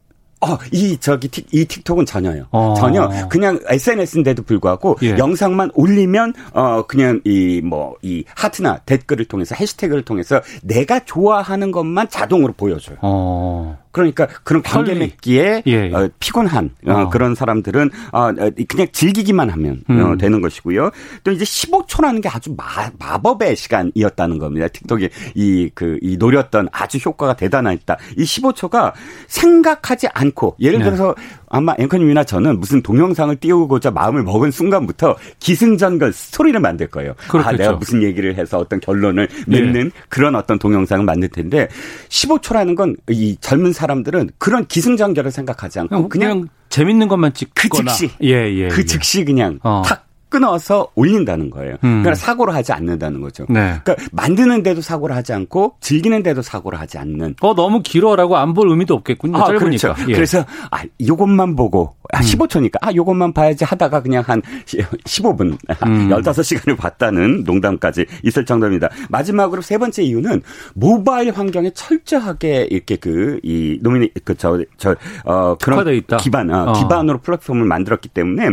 [0.42, 2.46] 어, 이, 저기, 틱, 이 틱톡은 전혀요.
[2.50, 2.74] 어.
[2.76, 3.08] 전혀.
[3.28, 5.16] 그냥 SNS인데도 불구하고 예.
[5.16, 12.10] 영상만 올리면, 어, 그냥 이, 뭐, 이 하트나 댓글을 통해서 해시태그를 통해서 내가 좋아하는 것만
[12.10, 12.98] 자동으로 보여줘요.
[13.00, 13.78] 어.
[13.96, 15.90] 그러니까 그런 관계 맺기에 예, 예.
[15.90, 17.09] 어, 피곤한 어, 어.
[17.09, 18.30] 그런 사람들은 어,
[18.68, 20.18] 그냥 즐기기만 하면 어, 음.
[20.18, 20.90] 되는 것이고요.
[21.24, 22.64] 또 이제 15초라는 게 아주 마,
[22.98, 24.68] 마법의 시간이었다는 겁니다.
[24.68, 27.96] 틱톡이 이 그이 그, 노렸던 아주 효과가 대단했다.
[28.18, 28.92] 이 15초가
[29.28, 30.85] 생각하지 않고 예를 네.
[30.85, 31.22] 들어서 네.
[31.48, 37.14] 아마 앵커님이나 저는 무슨 동영상을 띄우고자 마음을 먹은 순간부터 기승전결 스토리를 만들 거예요.
[37.28, 37.48] 그렇겠죠.
[37.48, 39.90] 아, 내가 무슨 얘기를 해서 어떤 결론을 맺는 네.
[40.09, 41.68] 그런 어떤 동영상을 만들 텐데
[42.09, 47.96] 15초라는 건 이 젊은 사람들은 그런 기승전결을 생각하지 않고 그냥, 그냥 재밌는 것만 찍거나 그
[47.96, 48.85] 즉시 예, 예, 그 예.
[48.85, 49.82] 즉시 그냥 어.
[49.85, 50.06] 탁
[50.37, 51.72] 끊어서 올린다는 거예요.
[51.85, 52.03] 음.
[52.03, 53.46] 그러니까 사고를 하지 않는다는 거죠.
[53.49, 53.79] 네.
[53.83, 57.37] 그러니까 만드는데도 사고를 하지 않고 즐기는데도 사고를 하지 않는.
[57.40, 59.37] 어 너무 길어라고 안 볼 의미도 없겠군요.
[59.37, 59.59] 아, 짧으니까.
[59.94, 59.94] 그렇죠.
[60.09, 60.14] 예.
[60.14, 66.09] 그래서 아 요것만 보고 아 15초니까 아 요것만 봐야지 하다가 그냥 한 15분, 음.
[66.09, 68.88] 15시간을 봤다는 농담까지 있을 정도입니다.
[69.11, 70.42] 마지막으로 세 번째 이유는
[70.75, 76.03] 모바일 환경에 철저하게 이렇게 그 이 노미니 그저저어 그런.
[76.18, 76.72] 기반 어, 어.
[76.72, 78.49] 기반으로 플랫폼을 만들었기 때문에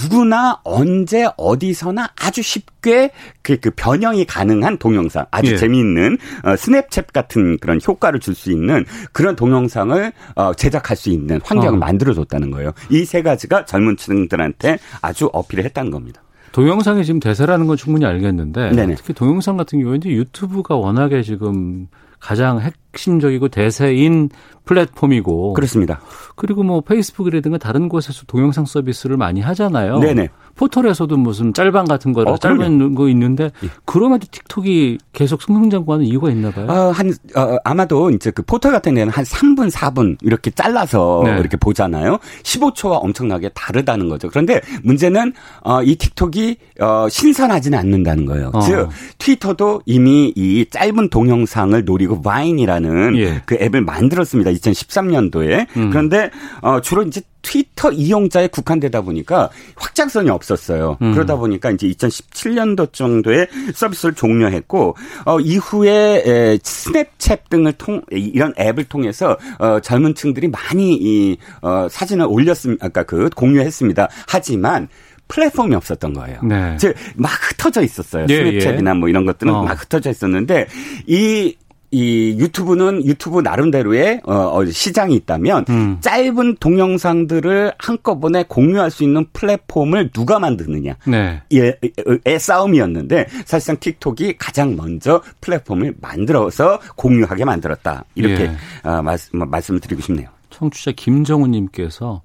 [0.00, 3.10] 누구나 언제 어디서나 아주 쉽게
[3.42, 5.56] 그, 그 변형이 가능한 동영상 아주 예.
[5.56, 11.40] 재미있는 어, 스냅챗 같은 그런 효과를 줄 수 있는 그런 동영상을 어, 제작할 수 있는
[11.44, 11.78] 환경을 어.
[11.78, 12.72] 만들어줬다는 거예요.
[12.90, 16.20] 이 세 가지가 젊은 층들한테 아주 어필을 했다는 겁니다.
[16.52, 18.94] 동영상이 지금 대세라는 건 충분히 알겠는데 네네.
[18.96, 21.86] 특히 동영상 같은 경우에 이제 유튜브가 워낙에 지금
[22.18, 24.30] 가장 핵 심적이고 대세인
[24.64, 26.00] 플랫폼이고 그렇습니다.
[26.36, 29.98] 그리고 뭐 페이스북이라든가 다른 곳에서 동영상 서비스를 많이 하잖아요.
[29.98, 30.28] 네네.
[30.56, 33.68] 포털에서도 무슨 짤방 같은 거를 어, 짧은 거 있는데 예.
[33.84, 36.66] 그럼에도 틱톡이 계속 승승장구하는 이유가 있나 봐요.
[36.68, 41.38] 어, 한 어, 아마도 이제 그 포털 같은 데는 한 3분, 4분 이렇게 잘라서 네.
[41.40, 42.18] 이렇게 보잖아요.
[42.42, 44.28] 15초와 엄청나게 다르다는 거죠.
[44.28, 48.50] 그런데 문제는 어, 이 틱톡이 어, 신선하지는 않는다는 거예요.
[48.54, 48.60] 어.
[48.60, 52.83] 즉 트위터도 이미 이 짧은 동영상을 노리고 바인이라는
[53.16, 53.42] 예.
[53.46, 54.50] 그 앱을 만들었습니다.
[54.52, 55.66] 2013년도에.
[55.76, 55.90] 음.
[55.90, 60.96] 그런데 어, 주로 이제 트위터 이용자에 국한되다 보니까 확장성이 없었어요.
[61.02, 61.12] 음.
[61.12, 68.84] 그러다 보니까 이제 2017년도 정도에 서비스를 종료했고 어 이후에 에, 스냅챗 등을 통 이런 앱을
[68.84, 72.86] 통해서 어 젊은 층들이 많이 이 어 사진을 올렸습니다.
[72.86, 74.08] 아까 그 공유했습니다.
[74.26, 74.88] 하지만
[75.28, 76.40] 플랫폼이 없었던 거예요.
[76.42, 76.76] 네.
[76.76, 78.26] 즉막 흩어져 있었어요.
[78.28, 78.98] 예, 스냅챗이나 예.
[78.98, 79.62] 뭐 이런 것들은 어.
[79.64, 80.66] 막 흩어져 있었는데
[81.06, 81.56] 이
[81.94, 85.98] 이 유튜브는 유튜브 나름대로의 어, 어, 시장이 있다면 음.
[86.00, 90.96] 짧은 동영상들을 한꺼번에 공유할 수 있는 플랫폼을 누가 만드느냐.
[91.06, 91.40] 네.
[91.52, 91.78] 의,
[92.24, 98.04] 의 싸움이었는데 사실상 틱톡이 가장 먼저 플랫폼을 만들어서 공유하게 만들었다.
[98.16, 98.88] 이렇게 예.
[98.88, 100.28] 어, 말씀, 말씀을 드리고 싶네요.
[100.50, 102.22] 청취자 김정우님께서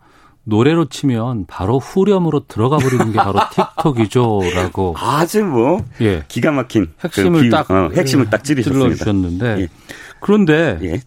[0.50, 3.40] 노래로 치면 바로 후렴으로 들어가 버리는 게 바로
[3.78, 6.24] 틱톡이죠라고 아주 뭐 예.
[6.28, 8.96] 기가 막힌 핵심을 그딱 어, 핵심을 딱 찌르셨습니다.
[8.96, 9.68] 주셨는데 예.
[10.20, 11.02] 그런데 예.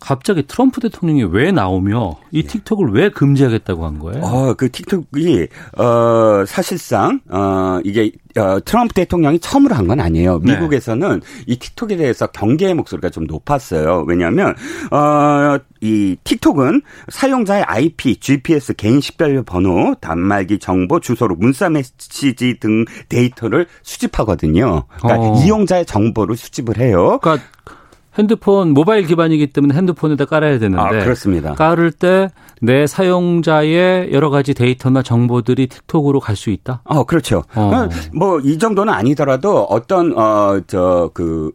[0.00, 2.42] 갑자기 트럼프 대통령이 왜 나오며 이 예.
[2.42, 4.24] 틱톡을 왜 금지하겠다고 한 거예요?
[4.24, 5.46] 어, 그 틱톡이
[5.78, 10.40] 어 사실상 어 이게 어, 트럼프 대통령이 처음으로 한 건 아니에요.
[10.44, 10.54] 네.
[10.54, 11.42] 미국에서는 네.
[11.48, 14.04] 이 틱톡에 대해서 경계의 목소리가 좀 높았어요.
[14.06, 14.54] 왜냐하면
[14.92, 22.84] 어, 이 틱톡은 사용자의 IP, GPS, 개인 식별 번호, 단말기 정보, 주소로 문자 메시지 등
[23.08, 24.84] 데이터를 수집하거든요.
[25.00, 25.42] 그러니까 어.
[25.44, 27.18] 이용자의 정보를 수집을 해요.
[27.20, 27.44] 그러니까
[28.18, 31.54] 핸드폰 모바일 기반이기 때문에 핸드폰에다 깔아야 되는데 아, 그렇습니다.
[31.54, 32.28] 깔을 때
[32.62, 36.80] 내 사용자의 여러 가지 데이터나 정보들이 틱톡으로 갈 수 있다.
[36.84, 37.44] 어, 그렇죠.
[37.54, 37.86] 어.
[38.14, 41.50] 뭐이 정도는 아니더라도 어떤 어저그이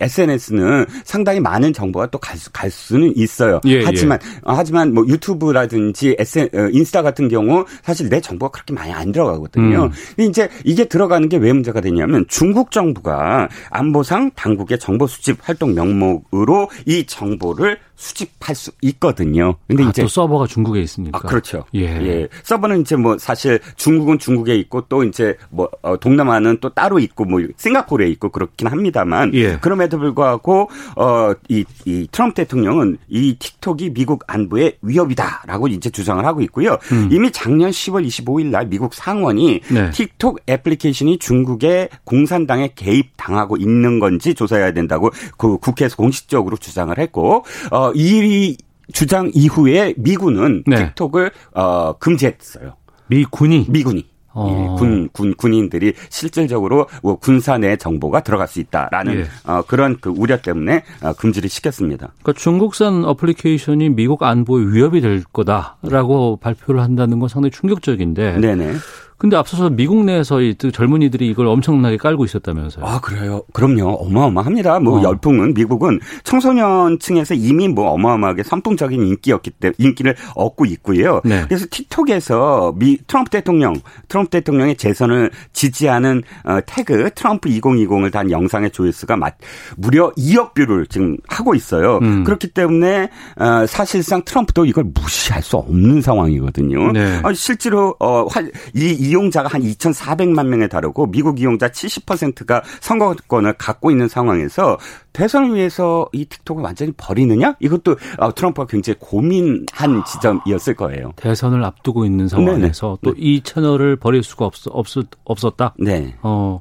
[0.00, 2.36] 어, SNS는 상당히 많은 정보가 또갈
[2.70, 3.60] 수는 있어요.
[3.66, 3.82] 예, 예.
[3.84, 4.40] 하지만 예.
[4.44, 9.84] 하지만 뭐 유튜브라든지 SN 어, 인스타 같은 경우 사실 내 정보가 그렇게 많이 안 들어가거든요.
[9.84, 9.90] 음.
[10.16, 15.76] 근데 이제 이게 들어가는 게 왜 문제가 되냐면 중국 정부가 안보상 당국의 정보 수집 활동
[15.78, 19.56] 명 명목으로 이 정보를 수집할 수 있거든요.
[19.66, 21.18] 근데 아, 이제 또 서버가 중국에 있습니까?
[21.18, 21.64] 아, 그렇죠.
[21.74, 21.82] 예.
[21.82, 22.28] 예.
[22.44, 27.24] 서버는 이제 뭐 사실 중국은 중국에 있고 또 이제 뭐 어, 동남아는 또 따로 있고
[27.24, 29.58] 뭐 싱가포르에 있고 그렇긴 합니다만 예.
[29.58, 36.78] 그럼에도 불구하고 어이 이 트럼프 대통령은 이 틱톡이 미국 안보의 위협이다라고 이제 주장을 하고 있고요.
[36.92, 37.08] 음.
[37.10, 39.90] 이미 작년 10월 25일 날 미국 상원이 네.
[39.90, 47.44] 틱톡 애플리케이션이 중국의 공산당에 개입 당하고 있는 건지 조사해야 된다고 그 국회에서 공식적으로 주장을 했고
[47.72, 48.56] 어이
[48.92, 50.92] 주장 이후에 미군은 네.
[50.94, 52.74] 틱톡을 어, 금지했어요.
[53.08, 54.06] 미군이 미군이
[54.38, 54.76] 어.
[54.78, 59.24] 군, 군, 군인들이 실질적으로 뭐 군사 내 정보가 들어갈 수 있다라는 예.
[59.44, 62.12] 어, 그런 그 우려 때문에 어, 금지를 시켰습니다.
[62.22, 68.38] 그러니까 중국산 어플리케이션이 미국 안보에 위협이 될 거다라고 발표를 한다는 건 상당히 충격적인데.
[68.38, 68.74] 네네.
[69.18, 72.84] 근데 앞서서 미국 내에서 이 젊은이들이 이걸 엄청나게 깔고 있었다면서요.
[72.84, 73.42] 아, 그래요?
[73.52, 73.88] 그럼요.
[73.94, 74.78] 어마어마합니다.
[74.78, 75.02] 뭐 어.
[75.02, 81.20] 열풍은 미국은 청소년층에서 이미 뭐 어마어마하게 선풍적인 인기였기 때문에 인기를 얻고 있고요.
[81.24, 81.44] 네.
[81.48, 83.74] 그래서 틱톡에서 미 트럼프 대통령,
[84.06, 89.30] 트럼프 대통령의 재선을 지지하는 어, 태그 트럼프 2020을 단 영상의 조회수가 마,
[89.76, 91.98] 무려 2억 view를 지금 하고 있어요.
[92.02, 92.22] 음.
[92.22, 96.92] 그렇기 때문에 어, 사실상 트럼프도 이걸 무시할 수 없는 상황이거든요.
[96.92, 97.20] 네.
[97.24, 98.28] 아, 실제로 어,
[98.76, 104.78] 이 이 용자가 한 2,400만 명에 다르고 미국 이용자 70%가 선거권을 갖고 있는 상황에서
[105.12, 107.56] 대선을 위해서 이 틱톡을 완전히 버리느냐?
[107.60, 111.12] 이것도 어, 트럼프가 굉장히 고민한 지점이었을 거예요.
[111.16, 114.86] 대선을 앞두고 있는 상황에서 또 이 채널을 버릴 수가 없, 없,
[115.24, 115.74] 없었다?
[115.78, 116.14] 네.
[116.22, 116.60] 어.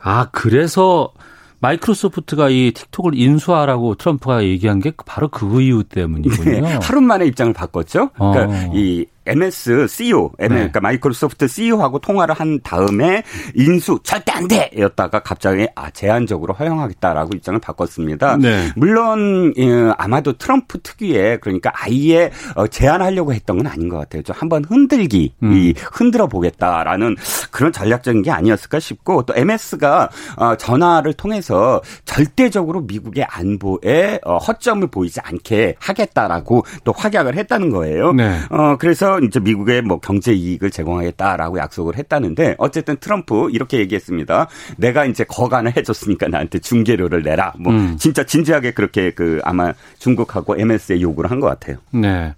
[0.00, 1.12] 아, 그래서
[1.60, 6.60] 마이크로소프트가 이 틱톡을 인수하라고 트럼프가 얘기한 게 바로 그 이유 때문이군요.
[6.60, 8.10] 네, 하루 만에 입장을 바꿨죠.
[8.10, 8.70] 그러니까 어.
[8.74, 10.48] 이 MS CEO, 네.
[10.48, 13.22] 그러니까 마이크로소프트 CEO하고 통화를 한 다음에
[13.54, 18.36] 인수 절대 안 돼였다가 갑자기 아 제한적으로 허용하겠다라고 입장을 바꿨습니다.
[18.36, 18.70] 네.
[18.76, 24.22] 물론 예, 아마도 트럼프 특유의 그러니까 아예 어, 제한하려고 했던 건 아닌 것 같아요.
[24.22, 25.52] 좀 한번 흔들기, 음.
[25.52, 27.16] 이 흔들어 보겠다라는
[27.50, 34.86] 그런 전략적인 게 아니었을까 싶고 또 MS가 어, 전화를 통해서 절대적으로 미국의 안보에 어, 허점을
[34.88, 38.12] 보이지 않게 하겠다라고 또 확약을 했다는 거예요.
[38.12, 38.38] 네.
[38.50, 44.48] 어 그래서 이제 미국의 뭐 경제 이익을 제공하겠다라고 약속을 했다는데 어쨌든 트럼프 이렇게 얘기했습니다.
[44.76, 47.52] 내가 이제 거간을 해줬으니까 나한테 중개료를 내라.
[47.58, 47.96] 뭐 음.
[47.98, 51.76] 진짜 진지하게 그렇게 그 아마 중국하고 MS에 요구를 한 것 같아요.
[51.90, 52.32] 네.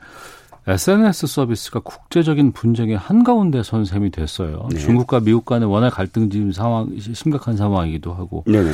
[0.66, 4.66] SNS 서비스가 국제적인 분쟁의 한가운데 선 셈이 됐어요.
[4.72, 4.78] 네.
[4.80, 8.44] 중국과 미국 간의 워낙 갈등 지금 상황 심각한 상황이기도 하고.
[8.46, 8.72] 네네.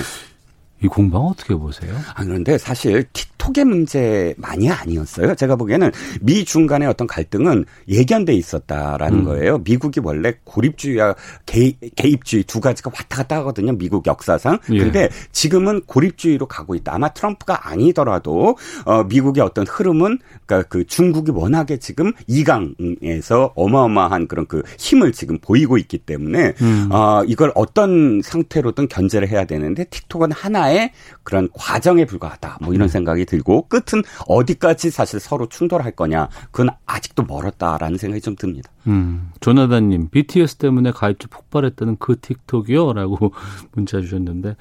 [0.82, 1.92] 이 공방 어떻게 보세요?
[2.14, 5.34] 아, 그런데 사실 틱 톡의 문제만이 아니었어요.
[5.34, 9.24] 제가 보기에는 미 중간의 어떤 갈등은 예견돼 있었다라는 음.
[9.24, 9.58] 거예요.
[9.58, 11.14] 미국이 원래 고립주의와
[11.46, 13.72] 개입, 개입주의 두 가지가 왔다 갔다 하거든요.
[13.72, 14.58] 미국 역사상.
[14.72, 14.78] 예.
[14.78, 16.94] 그런데 지금은 고립주의로 가고 있다.
[16.94, 24.46] 아마 트럼프가 아니더라도 어, 미국의 어떤 흐름은 그러니까 그 중국이 워낙에 지금 이강에서 어마어마한 그런
[24.46, 26.88] 그 힘을 지금 보이고 있기 때문에 음.
[26.90, 32.58] 어, 이걸 어떤 상태로든 견제를 해야 되는데 틱톡은 하나의 하나의 그런 과정에 불과하다.
[32.62, 32.88] 뭐 이런 음.
[32.88, 36.28] 생각이 들고 끝은 어디까지 사실 서로 충돌할 거냐.
[36.50, 38.70] 그건 아직도 멀었다라는 생각이 좀 듭니다.
[38.86, 39.30] 음.
[39.40, 42.92] 조나단님, BTS 때문에 가입자 폭발했다는 그 틱톡이요?
[42.94, 43.32] 라고
[43.72, 44.56] 문자 주셨는데,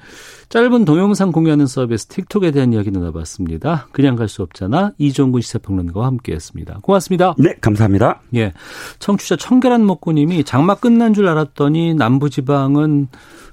[0.48, 3.88] 짧은 동영상 공유하는 서비스 틱톡에 대한 이야기 나눠봤습니다.
[3.92, 4.92] 그냥 갈 수 없잖아.
[4.98, 6.78] 이종근 시사평론가와 함께 했습니다.
[6.82, 7.34] 고맙습니다.
[7.36, 8.20] 네, 감사합니다.
[8.36, 8.52] 예.
[9.00, 13.08] 청취자 청계란 먹고님이 장마 끝난 줄 알았더니 남부지방은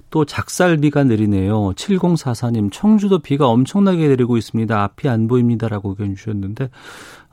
[0.10, 1.74] 또 작살비가 내리네요.
[1.74, 4.82] 7044님, 청주도 비가 엄청나게 내리고 있습니다.
[4.82, 6.70] 앞이 안 보입니다라고 의견 주셨는데,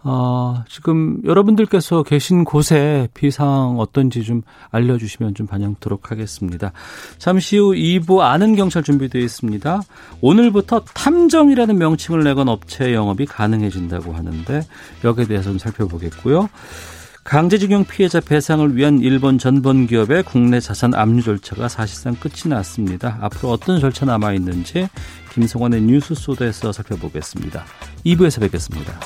[0.07, 6.73] 어, 지금 여러분들께서 계신 곳에 비상 어떤지 좀 알려주시면 좀 반영토록 하겠습니다.
[7.17, 9.81] 잠시 후 2부 아는 경찰 준비되어 있습니다.
[10.21, 14.63] 오늘부터 탐정이라는 명칭을 내건 업체 영업이 가능해진다고 하는데
[15.05, 16.51] 여기에 대해서 좀 살펴보겠고요.
[17.25, 23.17] 강제징용 피해자 배상을 위한 일본 전범 기업의 국내 자산 압류 절차가 사실상 끝이 났습니다.
[23.23, 24.89] 앞으로 어떤 절차 남아 있는지
[25.33, 27.65] 김성원의 뉴스 소드에서 살펴보겠습니다.
[28.05, 29.01] 2부에서 뵙겠습니다.